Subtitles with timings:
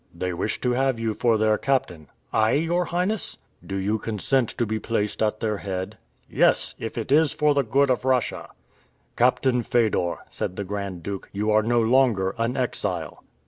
[0.15, 4.65] "They wish to have you for their captain." "I, your Highness?" "Do you consent to
[4.65, 5.95] be placed at their head?"
[6.27, 8.49] "Yes, if it is for the good of Russia."
[9.15, 13.23] "Captain Fedor," said the Grand Duke, "you are no longer an exile."